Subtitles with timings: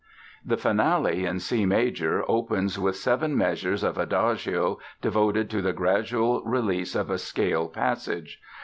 [0.43, 6.41] The Finale, in C major, opens with seven measures of Adagio devoted to the gradual
[6.43, 8.41] release of a scale passage.